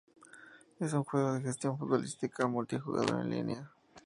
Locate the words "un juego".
0.93-1.33